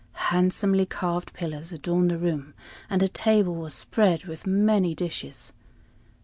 Handsomely 0.31 0.87
carved 0.87 1.31
pillars 1.33 1.71
adorned 1.71 2.09
the 2.09 2.17
room, 2.17 2.55
and 2.89 3.03
a 3.03 3.07
table 3.07 3.53
was 3.53 3.75
spread 3.75 4.23
with 4.25 4.47
many 4.47 4.95
dishes. 4.95 5.53